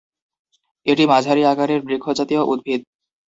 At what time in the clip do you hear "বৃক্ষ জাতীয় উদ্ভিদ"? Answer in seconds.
1.81-2.81